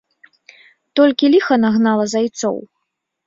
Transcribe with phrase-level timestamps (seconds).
[0.99, 2.57] Толькі ліха нагнала зайцоў.